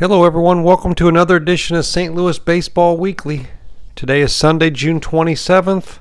Hello, 0.00 0.24
everyone. 0.24 0.62
Welcome 0.62 0.94
to 0.94 1.08
another 1.08 1.36
edition 1.36 1.76
of 1.76 1.84
St. 1.84 2.14
Louis 2.14 2.38
Baseball 2.38 2.96
Weekly. 2.96 3.48
Today 3.94 4.22
is 4.22 4.34
Sunday, 4.34 4.70
June 4.70 4.98
27th. 4.98 5.98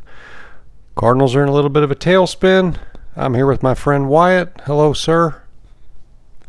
Cardinals 0.95 1.35
are 1.35 1.43
in 1.43 1.49
a 1.49 1.51
little 1.51 1.69
bit 1.69 1.83
of 1.83 1.91
a 1.91 1.97
tailspin. 1.97 2.77
I'm 3.17 3.33
here 3.33 3.45
with 3.45 3.61
my 3.61 3.75
friend 3.75 4.07
Wyatt. 4.07 4.53
Hello, 4.63 4.93
sir. 4.93 5.41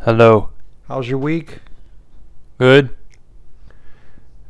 Hello. 0.02 0.50
How's 0.86 1.08
your 1.08 1.18
week? 1.18 1.58
Good. 2.58 2.90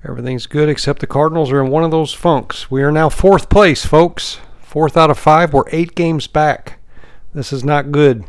Everything's 0.07 0.47
good 0.47 0.69
except 0.69 1.01
the 1.01 1.07
Cardinals 1.07 1.51
are 1.51 1.65
in 1.65 1.71
one 1.71 1.85
of 1.85 1.91
those 1.91 2.13
funks. 2.13 2.71
We 2.71 2.83
are 2.83 2.93
now 2.93 3.09
fourth 3.09 3.49
place, 3.49 3.87
folks. 3.87 4.41
Fourth 4.61 4.99
out 4.99 5.09
of 5.09 5.19
five. 5.19 5.55
We're 5.55 5.65
eight 5.73 5.95
games 5.95 6.27
back. 6.27 6.79
This 7.33 7.51
is 7.51 7.65
not 7.65 7.93
good. 7.93 8.25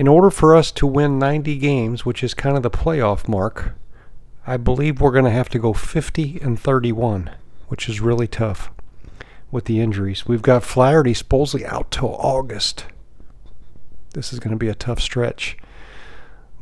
In 0.00 0.08
order 0.08 0.30
for 0.30 0.56
us 0.56 0.70
to 0.72 0.86
win 0.86 1.18
90 1.18 1.58
games, 1.58 2.06
which 2.06 2.24
is 2.24 2.32
kind 2.32 2.56
of 2.56 2.62
the 2.62 2.70
playoff 2.70 3.28
mark, 3.28 3.74
I 4.46 4.56
believe 4.56 4.98
we're 4.98 5.10
going 5.10 5.26
to 5.26 5.30
have 5.30 5.50
to 5.50 5.58
go 5.58 5.74
50 5.74 6.40
and 6.40 6.58
31, 6.58 7.28
which 7.68 7.86
is 7.86 8.00
really 8.00 8.26
tough 8.26 8.70
with 9.50 9.66
the 9.66 9.78
injuries. 9.78 10.26
We've 10.26 10.40
got 10.40 10.64
Flaherty 10.64 11.12
supposedly 11.12 11.66
out 11.66 11.90
till 11.90 12.14
August. 12.14 12.86
This 14.14 14.32
is 14.32 14.40
going 14.40 14.52
to 14.52 14.56
be 14.56 14.70
a 14.70 14.74
tough 14.74 15.00
stretch. 15.00 15.58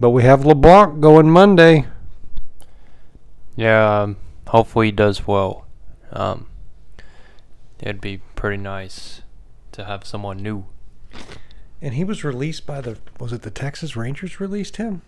But 0.00 0.10
we 0.10 0.24
have 0.24 0.44
LeBlanc 0.44 1.00
going 1.00 1.30
Monday. 1.30 1.86
Yeah, 3.55 4.00
um, 4.00 4.16
hopefully 4.48 4.86
he 4.86 4.92
does 4.92 5.28
well. 5.28 5.64
Um, 6.10 6.48
it'd 7.78 8.00
be 8.00 8.20
pretty 8.34 8.60
nice 8.60 9.22
to 9.70 9.84
have 9.84 10.05
someone 10.05 10.38
new. 10.38 10.64
And 11.80 11.95
he 11.95 12.05
was 12.05 12.24
released 12.24 12.66
by 12.66 12.80
the 12.80 12.98
was 13.20 13.32
it 13.32 13.42
the 13.42 13.50
Texas 13.50 13.96
Rangers 13.96 14.41
released 14.41 14.77
him? 14.77 15.02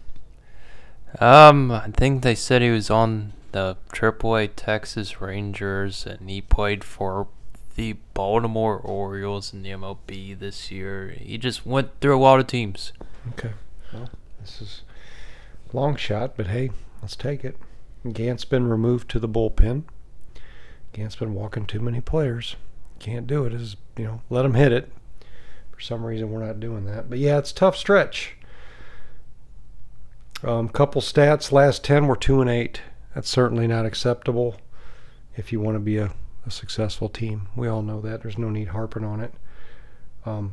Um, 1.19 1.73
I 1.73 1.89
think 1.89 2.23
they 2.23 2.37
said 2.37 2.63
he 2.63 2.71
was 2.71 2.91
on 2.91 3.33
the 3.53 3.77
AAA 3.93 4.51
Texas 4.55 5.21
Rangers 5.21 6.07
and 6.07 6.31
he 6.31 6.41
played 6.41 6.85
for 6.85 7.27
the 7.75 7.95
Baltimore 8.15 8.77
Orioles 8.77 9.53
in 9.53 9.63
the 9.63 9.71
MLB 9.71 10.39
this 10.39 10.71
year. 10.71 11.17
He 11.19 11.39
just 11.39 11.67
went 11.67 11.91
through 12.01 12.17
a 12.17 12.21
lot 12.21 12.39
of 12.39 12.47
teams. 12.47 12.93
Okay. 13.31 13.53
Well, 13.93 14.11
this 14.41 14.61
is 14.61 14.83
long 15.73 15.97
shot, 15.97 16.37
but 16.37 16.49
hey, 16.49 16.71
let's 17.03 17.17
take 17.17 17.45
it. 17.45 17.57
Gant's 18.13 18.45
been 18.45 18.69
removed 18.69 19.09
to 19.11 19.19
the 19.19 19.29
bullpen. 19.29 19.85
Gant's 20.93 21.17
been 21.17 21.35
walking 21.35 21.67
too 21.67 21.81
many 21.81 22.01
players. 22.01 22.57
Can't 22.99 23.27
do 23.27 23.45
it. 23.45 23.53
Is 23.53 23.77
you 23.97 24.05
know, 24.05 24.21
let 24.31 24.45
him 24.45 24.55
hit 24.55 24.73
it. 24.73 24.91
For 25.81 25.85
some 25.85 26.05
reason, 26.05 26.31
we're 26.31 26.45
not 26.45 26.61
doing 26.61 26.85
that. 26.85 27.09
But 27.09 27.21
yeah, 27.21 27.39
it's 27.39 27.53
tough 27.53 27.75
stretch. 27.75 28.37
Um, 30.43 30.69
couple 30.69 31.01
stats: 31.01 31.53
last 31.53 31.83
ten 31.83 32.07
were 32.07 32.17
two 32.17 32.43
and 32.43 32.51
eight. 32.51 32.83
That's 33.15 33.31
certainly 33.31 33.67
not 33.67 33.87
acceptable. 33.87 34.57
If 35.39 35.53
you 35.53 35.59
want 35.61 35.77
to 35.77 35.81
be 35.81 35.97
a, 35.97 36.13
a 36.45 36.51
successful 36.51 37.09
team, 37.09 37.49
we 37.57 37.67
all 37.67 37.81
know 37.81 38.03
that. 38.03 38.21
There's 38.21 38.37
no 38.37 38.51
need 38.51 38.69
harping 38.69 39.05
on 39.05 39.21
it. 39.23 39.33
Um, 40.27 40.53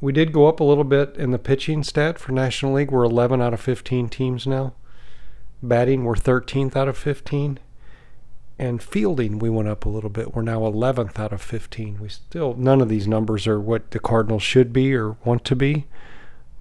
we 0.00 0.12
did 0.12 0.32
go 0.32 0.46
up 0.46 0.60
a 0.60 0.64
little 0.64 0.84
bit 0.84 1.16
in 1.16 1.32
the 1.32 1.38
pitching 1.40 1.82
stat 1.82 2.20
for 2.20 2.30
National 2.30 2.74
League. 2.74 2.92
We're 2.92 3.02
11 3.02 3.42
out 3.42 3.54
of 3.54 3.60
15 3.60 4.08
teams 4.08 4.46
now. 4.46 4.72
Batting, 5.60 6.04
we're 6.04 6.14
13th 6.14 6.76
out 6.76 6.86
of 6.86 6.96
15. 6.96 7.58
And 8.58 8.82
fielding, 8.82 9.38
we 9.38 9.48
went 9.50 9.68
up 9.68 9.84
a 9.84 9.88
little 9.88 10.10
bit. 10.10 10.34
We're 10.34 10.42
now 10.42 10.60
11th 10.60 11.18
out 11.18 11.32
of 11.32 11.40
15. 11.40 12.00
We 12.00 12.08
still, 12.08 12.54
none 12.54 12.80
of 12.80 12.88
these 12.88 13.06
numbers 13.06 13.46
are 13.46 13.60
what 13.60 13.92
the 13.92 14.00
Cardinals 14.00 14.42
should 14.42 14.72
be 14.72 14.94
or 14.94 15.12
want 15.24 15.44
to 15.44 15.54
be, 15.54 15.86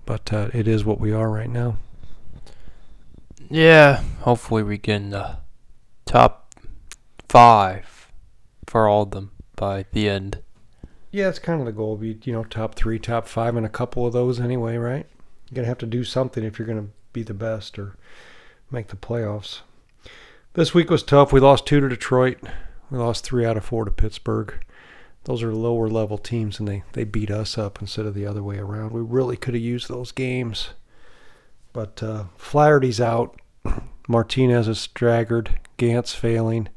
but 0.06 0.31
uh, 0.31 0.50
it 0.53 0.68
is 0.68 0.86
what 0.86 1.00
we 1.00 1.12
are 1.12 1.30
right 1.30 1.50
now. 1.50 1.78
Yeah, 3.50 4.03
hopefully 4.22 4.62
we 4.62 4.78
get 4.78 4.98
in 4.98 5.09
the 5.12 5.38
top 6.06 6.53
five 7.30 8.12
for 8.68 8.88
all 8.88 9.03
of 9.03 9.12
them 9.12 9.31
by 9.56 9.86
the 9.91 10.09
end. 10.09 10.40
Yeah, 11.12 11.30
it's 11.30 11.40
kind 11.40 11.59
of 11.59 11.66
the 11.66 11.72
goal. 11.72 11.96
Be 11.96 12.19
you 12.24 12.34
know 12.34 12.44
top 12.44 12.75
three, 12.75 13.00
top 13.00 13.28
five, 13.28 13.56
and 13.56 13.66
a 13.66 13.69
couple 13.69 14.06
of 14.06 14.13
those 14.13 14.40
anyway, 14.40 14.78
right? 14.78 15.07
You're 15.50 15.56
gonna 15.56 15.68
have 15.68 15.78
to 15.80 15.86
do 15.86 16.03
something 16.03 16.44
if 16.44 16.59
you're 16.59 16.68
gonna 16.68 16.90
be 17.13 17.24
the 17.24 17.34
best 17.34 17.80
or 17.80 17.96
make 18.69 18.88
the 18.88 18.97
playoffs. 18.97 19.62
This 20.57 20.73
week 20.73 20.90
was 20.90 21.03
tough. 21.03 21.31
We 21.31 21.40
lost 21.40 21.68
two 21.68 21.79
to 21.81 21.88
Detroit. 21.88 22.40
We 22.90 22.97
lost 22.97 23.23
three 23.23 23.45
out 23.45 23.57
of 23.57 23.63
four 23.63 23.85
to 23.85 23.91
Pittsburgh. 23.91 24.56
Those 25.25 25.44
are 25.44 25.53
lower 25.53 25.88
level 25.88 26.18
teams, 26.18 26.57
and 26.57 26.68
they 26.68 26.81
they 26.94 27.03
beat 27.03 27.29
us 27.29 27.59
up 27.59 27.79
instead 27.79 28.07
of 28.07 28.16
the 28.16 28.25
other 28.25 28.41
way 28.41 28.57
around. 28.57 28.91
We 28.91 29.01
really 29.01 29.38
could 29.38 29.53
have 29.53 29.62
used 29.62 29.88
those 29.88 30.12
games, 30.12 30.69
but 31.73 32.01
uh, 32.01 32.23
Flaherty's 32.38 33.00
out. 33.00 33.40
Martinez 34.07 34.68
is 34.68 34.79
staggered. 34.79 35.59
Gant's 35.78 36.16
failing. 36.16 36.69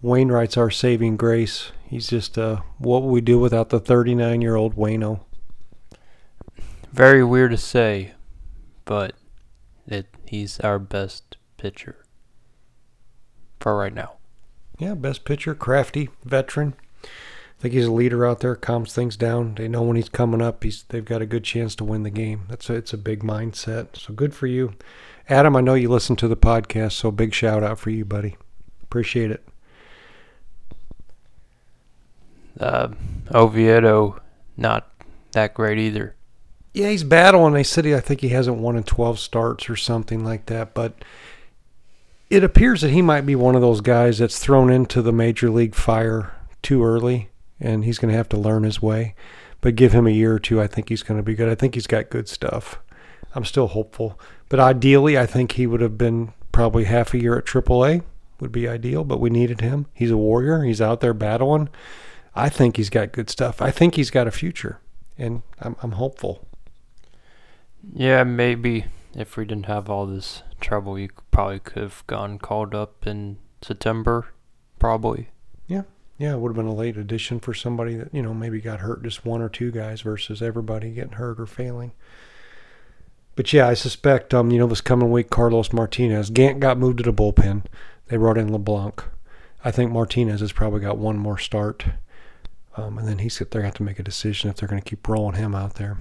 Wainwright's 0.00 0.56
our 0.56 0.70
saving 0.70 1.18
grace. 1.18 1.72
He's 1.90 2.08
just 2.08 2.38
uh, 2.38 2.62
what 2.78 3.02
would 3.02 3.10
we 3.10 3.20
do 3.20 3.38
without 3.38 3.68
the 3.68 3.80
39 3.80 4.40
year 4.40 4.56
old 4.56 4.76
Wayno? 4.76 5.20
Very 6.90 7.22
weird 7.22 7.50
to 7.50 7.58
say, 7.58 8.14
but 8.86 9.12
it 9.86 10.06
he's 10.24 10.58
our 10.60 10.78
best 10.78 11.36
pitcher 11.58 12.06
for 13.60 13.76
right 13.76 13.94
now. 13.94 14.14
Yeah, 14.78 14.94
best 14.94 15.24
pitcher, 15.24 15.54
crafty, 15.54 16.08
veteran. 16.24 16.74
I 17.04 17.62
think 17.62 17.74
he's 17.74 17.86
a 17.86 17.92
leader 17.92 18.24
out 18.24 18.40
there, 18.40 18.56
calms 18.56 18.94
things 18.94 19.18
down. 19.18 19.56
They 19.56 19.68
know 19.68 19.82
when 19.82 19.96
he's 19.96 20.08
coming 20.08 20.40
up, 20.40 20.64
he's 20.64 20.84
they've 20.88 21.04
got 21.04 21.20
a 21.20 21.26
good 21.26 21.44
chance 21.44 21.74
to 21.76 21.84
win 21.84 22.02
the 22.02 22.10
game. 22.10 22.46
That's 22.48 22.70
a, 22.70 22.74
it's 22.74 22.94
a 22.94 22.98
big 22.98 23.22
mindset. 23.22 23.98
So 23.98 24.14
good 24.14 24.34
for 24.34 24.46
you. 24.46 24.72
Adam, 25.28 25.54
I 25.54 25.60
know 25.60 25.74
you 25.74 25.90
listen 25.90 26.16
to 26.16 26.28
the 26.28 26.36
podcast, 26.36 26.92
so 26.92 27.10
big 27.10 27.34
shout 27.34 27.62
out 27.62 27.78
for 27.78 27.90
you, 27.90 28.06
buddy. 28.06 28.36
Appreciate 28.82 29.30
it. 29.30 29.46
Uh, 32.58 32.88
Oviedo, 33.32 34.20
not 34.56 34.90
that 35.32 35.54
great 35.54 35.78
either. 35.78 36.14
Yeah, 36.72 36.88
he's 36.88 37.04
battling. 37.04 37.52
They 37.52 37.62
said 37.62 37.84
he, 37.84 37.94
I 37.94 38.00
think 38.00 38.20
he 38.20 38.30
hasn't 38.30 38.58
won 38.58 38.76
in 38.76 38.84
12 38.84 39.18
starts 39.18 39.68
or 39.68 39.76
something 39.76 40.24
like 40.24 40.46
that. 40.46 40.72
But 40.72 40.94
it 42.30 42.44
appears 42.44 42.80
that 42.80 42.92
he 42.92 43.02
might 43.02 43.26
be 43.26 43.34
one 43.34 43.56
of 43.56 43.60
those 43.60 43.80
guys 43.80 44.18
that's 44.18 44.38
thrown 44.38 44.70
into 44.70 45.02
the 45.02 45.12
major 45.12 45.50
league 45.50 45.74
fire 45.74 46.32
too 46.62 46.84
early, 46.84 47.28
and 47.58 47.84
he's 47.84 47.98
going 47.98 48.10
to 48.10 48.16
have 48.16 48.28
to 48.30 48.36
learn 48.38 48.62
his 48.62 48.80
way. 48.80 49.14
But 49.60 49.74
give 49.74 49.92
him 49.92 50.06
a 50.06 50.10
year 50.10 50.34
or 50.34 50.38
two, 50.38 50.60
I 50.60 50.68
think 50.68 50.88
he's 50.88 51.02
going 51.02 51.18
to 51.18 51.24
be 51.24 51.34
good. 51.34 51.48
I 51.48 51.56
think 51.56 51.74
he's 51.74 51.88
got 51.88 52.08
good 52.08 52.28
stuff. 52.28 52.78
I'm 53.34 53.44
still 53.44 53.66
hopeful. 53.66 54.18
But 54.48 54.60
ideally, 54.60 55.18
I 55.18 55.26
think 55.26 55.52
he 55.52 55.66
would 55.66 55.80
have 55.80 55.98
been 55.98 56.32
probably 56.52 56.84
half 56.84 57.12
a 57.12 57.20
year 57.20 57.36
at 57.36 57.44
AAA 57.44 58.02
would 58.38 58.52
be 58.52 58.66
ideal. 58.66 59.04
But 59.04 59.20
we 59.20 59.28
needed 59.28 59.60
him. 59.60 59.86
He's 59.92 60.10
a 60.10 60.16
warrior. 60.16 60.62
He's 60.62 60.80
out 60.80 61.00
there 61.00 61.12
battling. 61.12 61.68
I 62.34 62.48
think 62.48 62.76
he's 62.76 62.90
got 62.90 63.12
good 63.12 63.28
stuff. 63.28 63.60
I 63.60 63.70
think 63.70 63.96
he's 63.96 64.10
got 64.10 64.28
a 64.28 64.30
future, 64.30 64.78
and 65.18 65.42
I'm, 65.58 65.74
I'm 65.82 65.92
hopeful. 65.92 66.46
Yeah, 67.92 68.22
maybe 68.22 68.86
if 69.14 69.36
we 69.36 69.44
didn't 69.44 69.66
have 69.66 69.90
all 69.90 70.06
this 70.06 70.42
trouble, 70.60 70.98
you 70.98 71.08
probably 71.30 71.58
could 71.58 71.82
have 71.82 72.06
gone 72.06 72.38
called 72.38 72.74
up 72.74 73.06
in 73.06 73.38
September. 73.62 74.28
Probably. 74.78 75.28
Yeah, 75.66 75.82
yeah, 76.18 76.32
it 76.32 76.40
would 76.40 76.50
have 76.50 76.56
been 76.56 76.66
a 76.66 76.74
late 76.74 76.96
addition 76.96 77.40
for 77.40 77.54
somebody 77.54 77.94
that 77.96 78.14
you 78.14 78.22
know 78.22 78.34
maybe 78.34 78.60
got 78.60 78.80
hurt, 78.80 79.02
just 79.02 79.24
one 79.24 79.42
or 79.42 79.48
two 79.48 79.70
guys 79.70 80.00
versus 80.02 80.42
everybody 80.42 80.90
getting 80.90 81.12
hurt 81.12 81.40
or 81.40 81.46
failing. 81.46 81.92
But 83.36 83.52
yeah, 83.52 83.68
I 83.68 83.74
suspect 83.74 84.34
um 84.34 84.50
you 84.50 84.58
know 84.58 84.66
this 84.66 84.80
coming 84.80 85.10
week 85.10 85.30
Carlos 85.30 85.72
Martinez 85.72 86.30
Gant 86.30 86.60
got 86.60 86.78
moved 86.78 86.98
to 86.98 87.04
the 87.04 87.12
bullpen. 87.12 87.64
They 88.08 88.16
brought 88.16 88.38
in 88.38 88.52
LeBlanc. 88.52 89.04
I 89.64 89.70
think 89.70 89.92
Martinez 89.92 90.40
has 90.40 90.52
probably 90.52 90.80
got 90.80 90.98
one 90.98 91.18
more 91.18 91.38
start. 91.38 91.84
Um, 92.76 92.98
and 92.98 93.06
then 93.06 93.18
he's 93.18 93.38
they're 93.38 93.46
going 93.46 93.62
to 93.62 93.66
have 93.66 93.74
to 93.74 93.82
make 93.82 93.98
a 93.98 94.04
decision 94.04 94.48
if 94.48 94.56
they're 94.56 94.68
going 94.68 94.80
to 94.80 94.88
keep 94.88 95.06
rolling 95.08 95.36
him 95.36 95.54
out 95.54 95.74
there. 95.74 95.98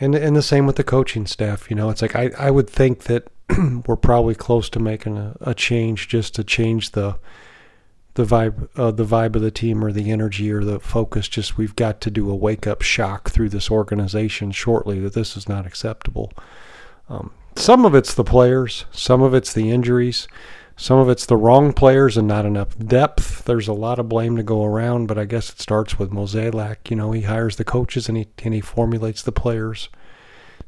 And 0.00 0.14
and 0.14 0.34
the 0.34 0.42
same 0.42 0.66
with 0.66 0.76
the 0.76 0.84
coaching 0.84 1.26
staff. 1.26 1.70
You 1.70 1.76
know, 1.76 1.90
it's 1.90 2.02
like 2.02 2.16
I, 2.16 2.30
I 2.38 2.50
would 2.50 2.68
think 2.68 3.04
that 3.04 3.28
we're 3.86 3.96
probably 3.96 4.34
close 4.34 4.70
to 4.70 4.80
making 4.80 5.18
a, 5.18 5.36
a 5.40 5.54
change 5.54 6.08
just 6.08 6.34
to 6.36 6.44
change 6.44 6.92
the 6.92 7.18
the 8.14 8.24
vibe 8.24 8.68
uh, 8.76 8.90
the 8.90 9.04
vibe 9.04 9.36
of 9.36 9.42
the 9.42 9.50
team 9.50 9.84
or 9.84 9.92
the 9.92 10.10
energy 10.10 10.50
or 10.50 10.64
the 10.64 10.80
focus. 10.80 11.28
Just 11.28 11.58
we've 11.58 11.76
got 11.76 12.00
to 12.00 12.10
do 12.10 12.30
a 12.30 12.34
wake 12.34 12.66
up 12.66 12.82
shock 12.82 13.30
through 13.30 13.50
this 13.50 13.70
organization 13.70 14.50
shortly 14.52 14.98
that 15.00 15.14
this 15.14 15.36
is 15.36 15.48
not 15.48 15.66
acceptable. 15.66 16.32
Um, 17.08 17.32
some 17.56 17.84
of 17.84 17.94
it's 17.94 18.14
the 18.14 18.24
players, 18.24 18.86
some 18.90 19.22
of 19.22 19.34
it's 19.34 19.52
the 19.52 19.70
injuries. 19.70 20.26
Some 20.80 20.98
of 20.98 21.10
it's 21.10 21.26
the 21.26 21.36
wrong 21.36 21.74
players 21.74 22.16
and 22.16 22.26
not 22.26 22.46
enough 22.46 22.78
depth. 22.78 23.44
There's 23.44 23.68
a 23.68 23.74
lot 23.74 23.98
of 23.98 24.08
blame 24.08 24.38
to 24.38 24.42
go 24.42 24.64
around, 24.64 25.08
but 25.08 25.18
I 25.18 25.26
guess 25.26 25.50
it 25.50 25.60
starts 25.60 25.98
with 25.98 26.10
Mozeliak. 26.10 26.88
You 26.88 26.96
know, 26.96 27.12
he 27.12 27.20
hires 27.20 27.56
the 27.56 27.64
coaches 27.64 28.08
and 28.08 28.16
he 28.16 28.28
and 28.42 28.54
he 28.54 28.62
formulates 28.62 29.22
the 29.22 29.30
players. 29.30 29.90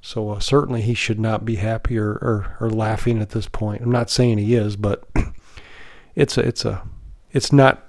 So 0.03 0.29
uh, 0.29 0.39
certainly 0.39 0.83
he 0.83 0.93
should 0.93 1.19
not 1.19 1.47
be 1.47 1.55
happy 1.55 1.97
or, 1.97 2.11
or, 2.11 2.59
or 2.61 2.69
laughing 2.69 3.23
at 3.23 3.31
this 3.31 3.49
point. 3.49 3.81
I'm 3.81 3.91
not 3.91 4.11
saying 4.11 4.37
he 4.37 4.55
is, 4.55 4.77
but 4.77 5.09
it's 6.15 6.37
a 6.37 6.47
it's 6.47 6.67
a 6.67 6.87
it's 7.31 7.51
not 7.51 7.83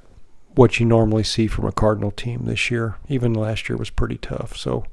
what 0.56 0.80
you 0.80 0.86
normally 0.86 1.24
see 1.24 1.48
from 1.48 1.66
a 1.66 1.74
Cardinal 1.74 2.12
team 2.12 2.46
this 2.46 2.72
year. 2.72 2.96
Even 3.10 3.34
last 3.34 3.68
year 3.68 3.75
was 3.78 3.90
pretty 3.90 4.18
tough. 4.18 4.56
So 4.56 4.86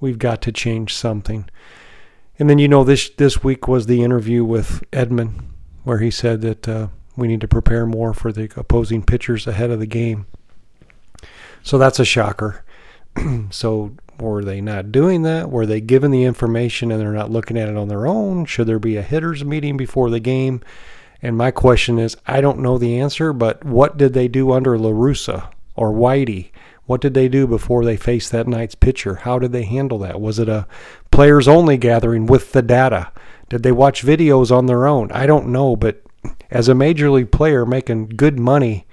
we've 0.00 0.18
got 0.18 0.40
to 0.42 0.50
change 0.50 0.94
something. 0.94 1.46
And 2.38 2.48
then 2.48 2.58
you 2.58 2.68
know 2.68 2.84
this 2.84 3.10
this 3.10 3.44
week 3.44 3.68
was 3.68 3.84
the 3.84 4.02
interview 4.02 4.44
with 4.44 4.82
Edman, 4.92 5.49
where 5.84 5.98
he 5.98 6.10
said 6.10 6.40
that 6.42 6.68
uh, 6.68 6.88
we 7.16 7.28
need 7.28 7.40
to 7.40 7.48
prepare 7.48 7.86
more 7.86 8.12
for 8.14 8.32
the 8.32 8.50
opposing 8.56 9.02
pitchers 9.02 9.46
ahead 9.46 9.70
of 9.70 9.80
the 9.80 9.86
game. 9.86 10.26
So 11.62 11.78
that's 11.78 12.00
a 12.00 12.04
shocker. 12.04 12.64
so 13.50 13.96
were 14.18 14.44
they 14.44 14.60
not 14.60 14.92
doing 14.92 15.22
that? 15.22 15.50
Were 15.50 15.66
they 15.66 15.80
given 15.80 16.10
the 16.10 16.24
information 16.24 16.90
and 16.90 17.00
they're 17.00 17.12
not 17.12 17.30
looking 17.30 17.58
at 17.58 17.68
it 17.68 17.76
on 17.76 17.88
their 17.88 18.06
own? 18.06 18.44
Should 18.44 18.66
there 18.66 18.78
be 18.78 18.96
a 18.96 19.02
hitters 19.02 19.44
meeting 19.44 19.76
before 19.76 20.10
the 20.10 20.20
game? 20.20 20.60
And 21.22 21.36
my 21.36 21.50
question 21.50 21.98
is, 21.98 22.16
I 22.26 22.40
don't 22.40 22.60
know 22.60 22.78
the 22.78 22.98
answer, 22.98 23.32
but 23.32 23.64
what 23.64 23.96
did 23.96 24.14
they 24.14 24.28
do 24.28 24.52
under 24.52 24.78
La 24.78 24.90
Russa 24.90 25.50
or 25.76 25.92
Whitey? 25.92 26.50
What 26.86 27.00
did 27.00 27.14
they 27.14 27.28
do 27.28 27.46
before 27.46 27.84
they 27.84 27.96
faced 27.96 28.32
that 28.32 28.48
night's 28.48 28.74
pitcher? 28.74 29.16
How 29.16 29.38
did 29.38 29.52
they 29.52 29.64
handle 29.64 29.98
that? 29.98 30.20
Was 30.20 30.38
it 30.38 30.48
a 30.48 30.66
players 31.10 31.46
only 31.46 31.76
gathering 31.76 32.26
with 32.26 32.52
the 32.52 32.62
data? 32.62 33.12
Did 33.50 33.62
they 33.62 33.72
watch 33.72 34.02
videos 34.02 34.50
on 34.50 34.66
their 34.66 34.86
own? 34.86 35.12
I 35.12 35.26
don't 35.26 35.48
know, 35.48 35.76
but 35.76 36.02
as 36.50 36.68
a 36.68 36.74
major 36.74 37.10
league 37.10 37.32
player 37.32 37.66
making 37.66 38.10
good 38.10 38.38
money, 38.38 38.86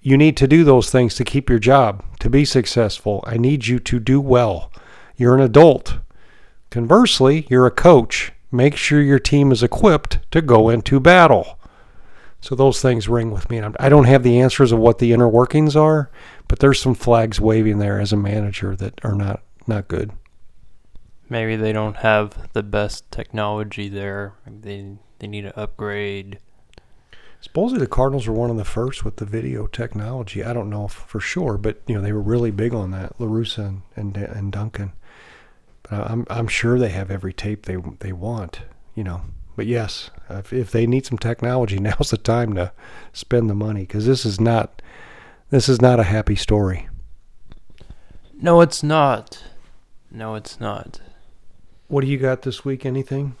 you 0.00 0.16
need 0.16 0.36
to 0.36 0.46
do 0.46 0.64
those 0.64 0.90
things 0.90 1.14
to 1.16 1.24
keep 1.24 1.50
your 1.50 1.58
job, 1.58 2.04
to 2.20 2.30
be 2.30 2.44
successful. 2.44 3.24
I 3.26 3.36
need 3.36 3.66
you 3.66 3.78
to 3.80 3.98
do 3.98 4.20
well. 4.20 4.70
You're 5.16 5.34
an 5.34 5.42
adult. 5.42 5.98
Conversely, 6.70 7.46
you're 7.50 7.66
a 7.66 7.70
coach. 7.70 8.32
Make 8.52 8.76
sure 8.76 9.00
your 9.00 9.18
team 9.18 9.50
is 9.50 9.62
equipped 9.62 10.18
to 10.30 10.42
go 10.42 10.68
into 10.68 11.00
battle. 11.00 11.58
So 12.40 12.54
those 12.54 12.80
things 12.80 13.08
ring 13.08 13.30
with 13.30 13.50
me. 13.50 13.60
I 13.78 13.88
don't 13.88 14.04
have 14.04 14.22
the 14.22 14.40
answers 14.40 14.72
of 14.72 14.78
what 14.78 14.98
the 14.98 15.12
inner 15.12 15.28
workings 15.28 15.76
are, 15.76 16.10
but 16.48 16.58
there's 16.58 16.80
some 16.80 16.94
flags 16.94 17.40
waving 17.40 17.78
there 17.78 18.00
as 18.00 18.12
a 18.12 18.16
manager 18.16 18.76
that 18.76 19.00
are 19.04 19.14
not 19.14 19.42
not 19.66 19.88
good. 19.88 20.10
Maybe 21.30 21.54
they 21.54 21.72
don't 21.72 21.98
have 21.98 22.52
the 22.54 22.62
best 22.64 23.08
technology 23.12 23.88
there. 23.88 24.34
They 24.44 24.96
they 25.20 25.28
need 25.28 25.42
to 25.42 25.58
upgrade. 25.58 26.40
Supposedly 27.40 27.78
the 27.78 27.86
Cardinals 27.86 28.26
were 28.26 28.34
one 28.34 28.50
of 28.50 28.56
the 28.56 28.64
first 28.64 29.04
with 29.04 29.16
the 29.16 29.24
video 29.24 29.68
technology. 29.68 30.42
I 30.42 30.52
don't 30.52 30.68
know 30.68 30.88
for 30.88 31.20
sure, 31.20 31.56
but 31.56 31.80
you 31.86 31.94
know 31.94 32.02
they 32.02 32.12
were 32.12 32.20
really 32.20 32.50
big 32.50 32.74
on 32.74 32.90
that. 32.90 33.18
La 33.20 33.28
Russa 33.28 33.68
and 33.68 33.82
and, 33.94 34.16
and 34.16 34.52
Duncan. 34.52 34.92
But 35.84 36.10
I'm 36.10 36.26
I'm 36.28 36.48
sure 36.48 36.80
they 36.80 36.88
have 36.88 37.12
every 37.12 37.32
tape 37.32 37.64
they 37.64 37.76
they 38.00 38.12
want. 38.12 38.62
You 38.96 39.04
know, 39.04 39.22
but 39.54 39.66
yes, 39.66 40.10
if, 40.28 40.52
if 40.52 40.72
they 40.72 40.84
need 40.84 41.06
some 41.06 41.16
technology, 41.16 41.78
now's 41.80 42.10
the 42.10 42.18
time 42.18 42.54
to 42.54 42.72
spend 43.12 43.48
the 43.48 43.54
money 43.54 43.82
because 43.82 44.04
this 44.04 44.26
is 44.26 44.40
not 44.40 44.82
this 45.50 45.68
is 45.68 45.80
not 45.80 46.00
a 46.00 46.04
happy 46.04 46.34
story. 46.34 46.88
No, 48.34 48.60
it's 48.62 48.82
not. 48.82 49.44
No, 50.10 50.34
it's 50.34 50.58
not. 50.58 51.00
What 51.90 52.02
do 52.02 52.06
you 52.06 52.18
got 52.18 52.42
this 52.42 52.64
week? 52.64 52.86
Anything? 52.86 53.34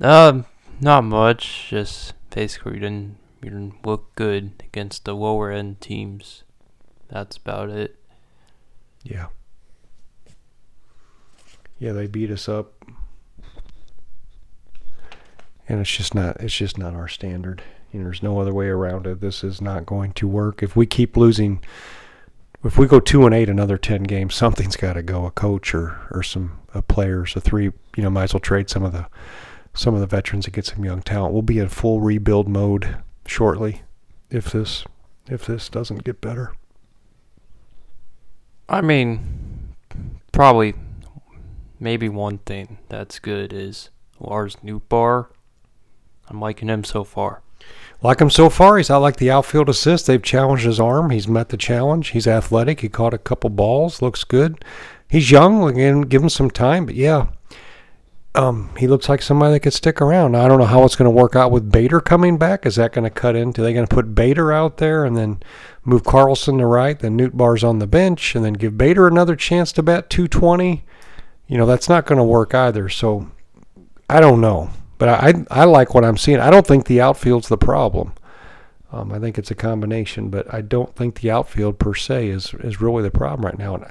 Um, 0.00 0.46
not 0.80 1.04
much. 1.04 1.66
Just 1.68 2.14
basically, 2.30 2.72
we 2.72 2.78
didn't 2.78 3.18
we 3.42 3.50
didn't 3.50 3.84
look 3.84 4.14
good 4.14 4.62
against 4.64 5.04
the 5.04 5.14
lower 5.14 5.50
end 5.50 5.82
teams. 5.82 6.44
That's 7.08 7.36
about 7.36 7.68
it. 7.68 8.00
Yeah. 9.02 9.26
Yeah, 11.78 11.92
they 11.92 12.06
beat 12.06 12.30
us 12.30 12.48
up 12.48 12.72
and 15.68 15.78
it's 15.78 15.94
just 15.94 16.14
not 16.14 16.40
it's 16.40 16.56
just 16.56 16.78
not 16.78 16.94
our 16.94 17.08
standard. 17.08 17.62
You 17.92 18.00
know, 18.00 18.04
there's 18.04 18.22
no 18.22 18.40
other 18.40 18.54
way 18.54 18.68
around 18.68 19.06
it. 19.06 19.20
This 19.20 19.44
is 19.44 19.60
not 19.60 19.84
going 19.84 20.12
to 20.14 20.26
work. 20.26 20.62
If 20.62 20.74
we 20.74 20.86
keep 20.86 21.18
losing, 21.18 21.62
if 22.66 22.78
we 22.78 22.86
go 22.86 23.00
two 23.00 23.24
and 23.26 23.34
eight 23.34 23.48
another 23.48 23.78
ten 23.78 24.02
games, 24.02 24.34
something's 24.34 24.76
got 24.76 24.94
to 24.94 25.02
go. 25.02 25.26
A 25.26 25.30
coach 25.30 25.74
or 25.74 25.98
or 26.10 26.22
some 26.22 26.58
uh, 26.74 26.82
players, 26.82 27.36
a 27.36 27.40
three. 27.40 27.72
You 27.96 28.02
know, 28.02 28.10
might 28.10 28.24
as 28.24 28.34
well 28.34 28.40
trade 28.40 28.68
some 28.68 28.82
of 28.82 28.92
the 28.92 29.06
some 29.74 29.94
of 29.94 30.00
the 30.00 30.06
veterans 30.06 30.46
and 30.46 30.54
get 30.54 30.66
some 30.66 30.84
young 30.84 31.02
talent. 31.02 31.32
We'll 31.32 31.42
be 31.42 31.58
in 31.58 31.68
full 31.68 32.00
rebuild 32.00 32.48
mode 32.48 32.96
shortly 33.26 33.82
if 34.30 34.50
this 34.50 34.84
if 35.28 35.46
this 35.46 35.68
doesn't 35.68 36.04
get 36.04 36.20
better. 36.20 36.52
I 38.68 38.80
mean, 38.80 39.74
probably 40.32 40.74
maybe 41.78 42.08
one 42.08 42.38
thing 42.38 42.78
that's 42.88 43.18
good 43.18 43.52
is 43.52 43.90
Lars 44.18 44.56
Nootbaar. 44.64 45.28
I'm 46.28 46.40
liking 46.40 46.68
him 46.68 46.82
so 46.82 47.04
far. 47.04 47.42
Like 48.02 48.20
him 48.20 48.30
so 48.30 48.50
far, 48.50 48.76
he's 48.76 48.90
out 48.90 49.02
like 49.02 49.16
the 49.16 49.30
outfield 49.30 49.68
assist. 49.68 50.06
They've 50.06 50.22
challenged 50.22 50.64
his 50.64 50.78
arm. 50.78 51.10
He's 51.10 51.26
met 51.26 51.48
the 51.48 51.56
challenge. 51.56 52.08
He's 52.08 52.26
athletic. 52.26 52.80
He 52.80 52.88
caught 52.88 53.14
a 53.14 53.18
couple 53.18 53.50
balls. 53.50 54.02
Looks 54.02 54.22
good. 54.22 54.64
He's 55.08 55.30
young. 55.30 55.68
Again, 55.68 56.02
give 56.02 56.22
him 56.22 56.28
some 56.28 56.50
time. 56.50 56.86
But 56.86 56.94
yeah, 56.94 57.28
um, 58.36 58.70
he 58.76 58.86
looks 58.86 59.08
like 59.08 59.22
somebody 59.22 59.54
that 59.54 59.60
could 59.60 59.72
stick 59.72 60.02
around. 60.02 60.36
I 60.36 60.46
don't 60.46 60.58
know 60.58 60.66
how 60.66 60.84
it's 60.84 60.94
going 60.94 61.06
to 61.06 61.10
work 61.10 61.34
out 61.34 61.50
with 61.50 61.72
Bader 61.72 62.00
coming 62.00 62.36
back. 62.36 62.66
Is 62.66 62.76
that 62.76 62.92
going 62.92 63.04
to 63.04 63.10
cut 63.10 63.34
into? 63.34 63.62
They 63.62 63.72
going 63.72 63.86
to 63.86 63.94
put 63.94 64.14
Bader 64.14 64.52
out 64.52 64.76
there 64.76 65.06
and 65.06 65.16
then 65.16 65.42
move 65.84 66.04
Carlson 66.04 66.58
to 66.58 66.66
right? 66.66 66.98
Then 66.98 67.18
Nootbaar's 67.18 67.64
on 67.64 67.78
the 67.78 67.86
bench 67.86 68.34
and 68.34 68.44
then 68.44 68.52
give 68.52 68.76
Bader 68.76 69.06
another 69.06 69.36
chance 69.36 69.72
to 69.72 69.82
bat 69.82 70.10
220. 70.10 70.84
You 71.48 71.56
know 71.56 71.64
that's 71.64 71.88
not 71.88 72.06
going 72.06 72.18
to 72.18 72.24
work 72.24 72.54
either. 72.54 72.88
So 72.90 73.30
I 74.10 74.20
don't 74.20 74.40
know. 74.40 74.70
But 74.98 75.08
I, 75.08 75.44
I 75.50 75.64
like 75.64 75.94
what 75.94 76.04
I'm 76.04 76.16
seeing. 76.16 76.40
I 76.40 76.50
don't 76.50 76.66
think 76.66 76.86
the 76.86 77.00
outfield's 77.00 77.48
the 77.48 77.58
problem. 77.58 78.14
Um, 78.92 79.12
I 79.12 79.18
think 79.18 79.36
it's 79.36 79.50
a 79.50 79.54
combination, 79.54 80.30
but 80.30 80.52
I 80.52 80.62
don't 80.62 80.94
think 80.94 81.20
the 81.20 81.30
outfield 81.30 81.78
per 81.78 81.94
se 81.94 82.28
is 82.28 82.54
is 82.60 82.80
really 82.80 83.02
the 83.02 83.10
problem 83.10 83.44
right 83.44 83.58
now. 83.58 83.74
And 83.74 83.86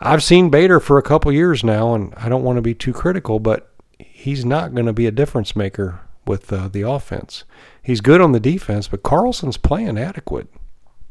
I've 0.00 0.22
seen 0.22 0.50
Bader 0.50 0.80
for 0.80 0.98
a 0.98 1.02
couple 1.02 1.30
years 1.30 1.62
now, 1.62 1.94
and 1.94 2.14
I 2.16 2.28
don't 2.28 2.42
want 2.42 2.56
to 2.56 2.62
be 2.62 2.74
too 2.74 2.92
critical, 2.92 3.38
but 3.38 3.70
he's 3.98 4.44
not 4.44 4.74
going 4.74 4.86
to 4.86 4.92
be 4.92 5.06
a 5.06 5.12
difference 5.12 5.54
maker 5.54 6.00
with 6.26 6.52
uh, 6.52 6.68
the 6.68 6.82
offense. 6.82 7.44
He's 7.82 8.00
good 8.00 8.20
on 8.20 8.32
the 8.32 8.40
defense, 8.40 8.88
but 8.88 9.02
Carlson's 9.02 9.56
playing 9.56 9.98
adequate. 9.98 10.48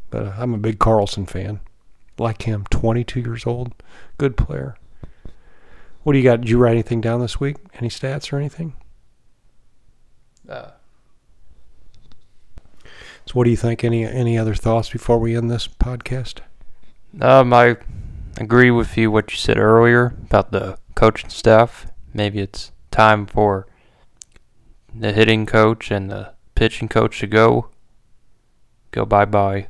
But 0.09 0.23
uh, 0.23 0.33
I'm 0.37 0.53
a 0.53 0.57
big 0.57 0.79
Carlson 0.79 1.25
fan. 1.25 1.59
Like 2.17 2.41
him, 2.41 2.65
22 2.69 3.21
years 3.21 3.45
old, 3.45 3.73
good 4.17 4.35
player. 4.35 4.75
What 6.03 6.13
do 6.13 6.19
you 6.19 6.23
got? 6.23 6.41
Did 6.41 6.49
you 6.49 6.57
write 6.57 6.71
anything 6.71 6.99
down 6.99 7.21
this 7.21 7.39
week? 7.39 7.57
Any 7.75 7.89
stats 7.89 8.33
or 8.33 8.37
anything? 8.37 8.73
Uh, 10.49 10.71
so, 13.25 13.33
what 13.33 13.43
do 13.43 13.51
you 13.51 13.57
think? 13.57 13.83
Any 13.83 14.03
any 14.05 14.37
other 14.37 14.55
thoughts 14.55 14.89
before 14.89 15.19
we 15.19 15.35
end 15.35 15.51
this 15.51 15.67
podcast? 15.67 16.39
Um, 17.21 17.53
I 17.53 17.77
agree 18.37 18.71
with 18.71 18.97
you 18.97 19.11
what 19.11 19.31
you 19.31 19.37
said 19.37 19.57
earlier 19.57 20.15
about 20.23 20.51
the 20.51 20.79
coaching 20.95 21.29
staff. 21.29 21.91
Maybe 22.13 22.39
it's 22.39 22.71
time 22.89 23.27
for 23.27 23.67
the 24.93 25.13
hitting 25.13 25.45
coach 25.45 25.91
and 25.91 26.09
the 26.09 26.33
pitching 26.55 26.89
coach 26.89 27.19
to 27.19 27.27
go. 27.27 27.69
Go 28.89 29.05
bye 29.05 29.25
bye. 29.25 29.67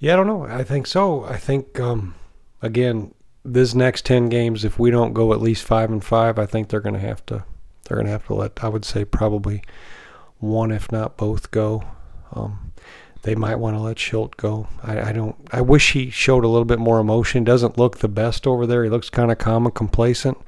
Yeah, 0.00 0.14
I 0.14 0.16
don't 0.16 0.26
know. 0.26 0.42
I 0.42 0.64
think 0.64 0.88
so. 0.88 1.24
I 1.24 1.36
think 1.36 1.78
um, 1.78 2.16
again, 2.60 3.14
this 3.44 3.74
next 3.74 4.04
ten 4.04 4.28
games, 4.28 4.64
if 4.64 4.80
we 4.80 4.90
don't 4.90 5.12
go 5.12 5.32
at 5.32 5.40
least 5.40 5.64
five 5.64 5.92
and 5.92 6.02
five, 6.02 6.38
I 6.38 6.46
think 6.46 6.68
they're 6.68 6.80
going 6.80 6.94
to 6.94 7.00
have 7.00 7.24
to 7.26 7.44
they're 7.88 7.96
going 7.96 8.06
to 8.06 8.12
have 8.12 8.26
to 8.26 8.34
let, 8.34 8.62
I 8.62 8.68
would 8.68 8.84
say, 8.84 9.04
probably 9.04 9.62
one, 10.38 10.70
if 10.70 10.92
not 10.92 11.16
both, 11.16 11.50
go. 11.50 11.84
Um, 12.32 12.72
they 13.22 13.34
might 13.34 13.56
want 13.56 13.76
to 13.76 13.80
let 13.80 13.96
Shildt 13.96 14.36
go. 14.36 14.68
I, 14.82 15.08
I, 15.08 15.12
don't. 15.12 15.36
I 15.50 15.60
wish 15.60 15.92
he 15.92 16.10
showed 16.10 16.44
a 16.44 16.48
little 16.48 16.64
bit 16.64 16.78
more 16.78 17.00
emotion. 17.00 17.44
Doesn't 17.44 17.78
look 17.78 17.98
the 17.98 18.08
best 18.08 18.46
over 18.46 18.66
there. 18.66 18.84
He 18.84 18.90
looks 18.90 19.10
kind 19.10 19.32
of 19.32 19.38
calm 19.38 19.66
and 19.66 19.74
complacent. 19.74 20.38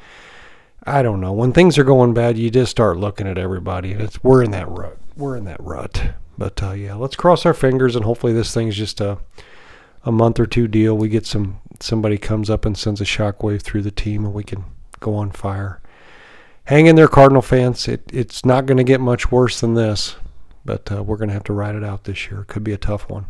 I 0.84 1.02
don't 1.02 1.20
know. 1.20 1.32
When 1.32 1.52
things 1.52 1.78
are 1.78 1.84
going 1.84 2.14
bad, 2.14 2.38
you 2.38 2.50
just 2.50 2.70
start 2.70 2.96
looking 2.96 3.26
at 3.26 3.38
everybody, 3.38 3.92
and 3.92 4.00
it's 4.00 4.22
we're 4.22 4.42
in 4.42 4.52
that 4.52 4.68
rut. 4.68 4.98
We're 5.16 5.36
in 5.36 5.44
that 5.44 5.60
rut. 5.60 6.12
But 6.38 6.62
uh, 6.62 6.72
yeah, 6.72 6.94
let's 6.94 7.16
cross 7.16 7.44
our 7.44 7.54
fingers, 7.54 7.96
and 7.96 8.04
hopefully 8.04 8.32
this 8.32 8.54
thing's 8.54 8.76
just 8.76 9.00
a 9.00 9.18
a 10.04 10.12
month 10.12 10.40
or 10.40 10.46
two 10.46 10.68
deal. 10.68 10.96
We 10.96 11.08
get 11.08 11.26
some 11.26 11.58
somebody 11.80 12.18
comes 12.18 12.48
up 12.48 12.64
and 12.64 12.78
sends 12.78 13.00
a 13.00 13.04
shockwave 13.04 13.62
through 13.62 13.82
the 13.82 13.90
team, 13.90 14.24
and 14.24 14.32
we 14.32 14.44
can 14.44 14.64
go 15.00 15.14
on 15.14 15.32
fire 15.32 15.80
hang 16.70 16.86
in 16.86 16.94
there, 16.94 17.08
Cardinal 17.08 17.42
fans. 17.42 17.88
It, 17.88 18.02
it's 18.12 18.44
not 18.44 18.64
going 18.64 18.78
to 18.78 18.84
get 18.84 19.00
much 19.00 19.32
worse 19.32 19.60
than 19.60 19.74
this, 19.74 20.14
but 20.64 20.90
uh, 20.92 21.02
we're 21.02 21.16
going 21.16 21.28
to 21.28 21.34
have 21.34 21.44
to 21.44 21.52
ride 21.52 21.74
it 21.74 21.82
out 21.82 22.04
this 22.04 22.30
year. 22.30 22.42
It 22.42 22.46
could 22.46 22.62
be 22.62 22.72
a 22.72 22.78
tough 22.78 23.10
one. 23.10 23.26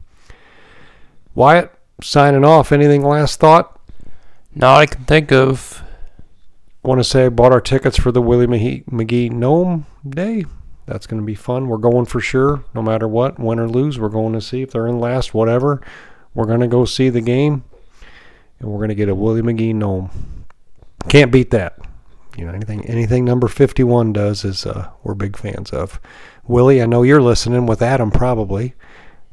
Wyatt, 1.35 1.73
signing 2.03 2.45
off. 2.45 2.71
Anything 2.71 3.03
last 3.03 3.41
thought? 3.41 3.81
Not 4.55 4.77
I 4.77 4.87
can 4.87 5.05
think 5.05 5.33
of. 5.33 5.83
Want 6.83 7.01
to 7.01 7.05
say 7.05 7.27
I 7.27 7.29
bought 7.31 7.53
our 7.53 7.63
tickets 7.63 7.97
for 7.97 8.13
the 8.13 8.21
Willie 8.21 8.47
McGee 8.47 9.33
Gnome 9.33 9.87
Day. 10.07 10.45
That's 10.85 11.07
going 11.07 11.23
to 11.23 11.27
be 11.27 11.35
fun. 11.35 11.69
We're 11.69 11.79
going 11.79 12.07
for 12.07 12.21
sure, 12.21 12.65
no 12.75 12.83
matter 12.83 13.09
what, 13.09 13.39
win 13.39 13.59
or 13.59 13.69
lose. 13.69 13.99
We're 13.99 14.09
going 14.11 14.35
to 14.35 14.41
see 14.43 14.61
if 14.61 14.73
they're 14.73 14.87
in 14.87 14.99
last, 14.99 15.33
whatever. 15.33 15.81
We're 16.35 16.47
going 16.47 16.61
to 16.61 16.69
go 16.69 16.85
see 16.85 17.09
the 17.09 17.21
game, 17.23 17.65
and 18.59 18.69
we're 18.69 18.79
going 18.79 18.89
to 18.91 18.95
get 18.95 19.09
a 19.09 19.15
Willie 19.15 19.43
McGee 19.43 19.75
Gnome. 19.75 20.11
Can't 21.09 21.33
beat 21.33 21.51
that 21.53 21.79
you 22.41 22.47
know 22.47 22.53
anything 22.53 22.85
anything 22.87 23.25
number 23.25 23.49
51 23.49 24.15
does 24.15 24.45
is 24.45 24.65
uh, 24.65 24.91
we're 25.03 25.15
big 25.15 25.37
fans 25.37 25.71
of 25.71 26.01
willie 26.45 26.81
i 26.81 26.87
know 26.87 27.03
you're 27.03 27.21
listening 27.21 27.67
with 27.67 27.83
adam 27.83 28.11
probably 28.11 28.75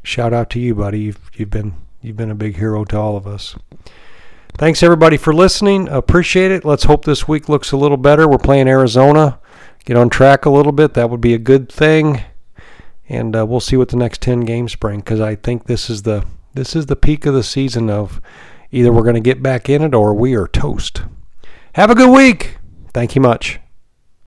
shout 0.04 0.34
out 0.34 0.50
to 0.50 0.60
you 0.60 0.76
buddy 0.76 1.00
you've, 1.00 1.32
you've 1.34 1.50
been 1.50 1.74
you've 2.02 2.18
been 2.18 2.32
a 2.32 2.36
big 2.36 2.58
hero 2.58 2.84
to 2.84 2.98
all 2.98 3.16
of 3.16 3.26
us 3.26 3.56
Thanks 4.58 4.82
everybody 4.82 5.18
for 5.18 5.34
listening. 5.36 5.88
Appreciate 5.88 6.50
it. 6.50 6.66
Let's 6.66 6.86
hope 6.86 7.06
this 7.06 7.28
week 7.28 7.48
looks 7.48 7.72
a 7.72 7.78
little 7.78 7.98
better. 7.98 8.28
We're 8.28 8.40
playing 8.40 8.68
Arizona. 8.68 9.40
Get 9.86 9.98
on 9.98 10.10
track 10.10 10.46
a 10.46 10.50
little 10.50 10.72
bit. 10.72 10.96
That 10.96 11.12
would 11.12 11.22
be 11.22 11.36
a 11.36 11.38
good 11.38 11.72
thing. 11.72 12.24
And 13.08 13.36
uh, 13.36 13.46
we'll 13.46 13.60
see 13.60 13.78
what 13.78 13.90
the 13.90 13.98
next 13.98 14.20
10 14.22 14.42
games 14.42 14.74
bring 14.74 15.02
because 15.02 15.20
I 15.20 15.36
think 15.36 15.66
this 15.66 15.92
is 15.92 16.02
the 16.02 16.26
this 16.56 16.76
is 16.76 16.88
the 16.88 16.96
peak 16.96 17.28
of 17.28 17.36
the 17.36 17.44
season 17.44 17.88
of 17.88 18.20
either 18.72 18.92
we're 18.92 19.04
going 19.04 19.14
to 19.14 19.20
get 19.20 19.44
back 19.44 19.70
in 19.70 19.84
it 19.84 19.94
or 19.94 20.16
we 20.16 20.34
are 20.34 20.48
toast. 20.48 21.04
Have 21.74 21.92
a 21.92 21.96
good 21.96 22.10
week. 22.10 22.58
Thank 22.94 23.16
you 23.16 23.22
much. 23.22 23.60